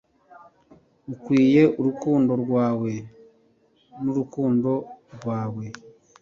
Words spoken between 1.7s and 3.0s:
urukundo rwawe